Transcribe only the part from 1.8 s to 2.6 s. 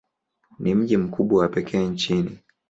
nchini.